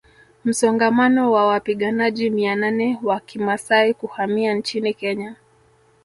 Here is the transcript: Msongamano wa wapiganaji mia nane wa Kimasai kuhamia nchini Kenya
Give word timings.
Msongamano 0.45 1.31
wa 1.31 1.47
wapiganaji 1.47 2.29
mia 2.29 2.55
nane 2.55 2.99
wa 3.03 3.19
Kimasai 3.19 3.93
kuhamia 3.93 4.53
nchini 4.53 4.93
Kenya 4.93 5.35